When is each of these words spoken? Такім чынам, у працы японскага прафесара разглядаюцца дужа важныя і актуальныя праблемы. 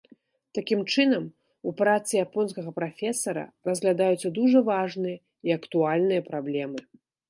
Такім 0.57 0.79
чынам, 0.95 1.27
у 1.71 1.75
працы 1.81 2.11
японскага 2.25 2.75
прафесара 2.81 3.45
разглядаюцца 3.71 4.27
дужа 4.41 4.67
важныя 4.75 5.17
і 5.49 5.59
актуальныя 5.63 6.21
праблемы. 6.37 6.79